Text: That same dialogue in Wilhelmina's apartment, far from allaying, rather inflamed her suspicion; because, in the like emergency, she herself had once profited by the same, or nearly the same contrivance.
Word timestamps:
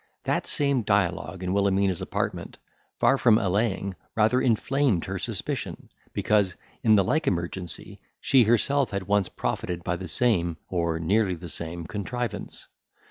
That 0.23 0.47
same 0.47 0.81
dialogue 0.81 1.43
in 1.43 1.53
Wilhelmina's 1.53 2.01
apartment, 2.01 2.57
far 2.97 3.19
from 3.19 3.37
allaying, 3.37 3.93
rather 4.15 4.41
inflamed 4.41 5.05
her 5.05 5.19
suspicion; 5.19 5.91
because, 6.11 6.55
in 6.81 6.95
the 6.95 7.03
like 7.03 7.27
emergency, 7.27 7.99
she 8.19 8.45
herself 8.45 8.89
had 8.89 9.03
once 9.03 9.29
profited 9.29 9.83
by 9.83 9.97
the 9.97 10.07
same, 10.07 10.57
or 10.69 10.97
nearly 10.97 11.35
the 11.35 11.49
same 11.49 11.85
contrivance. 11.85 12.65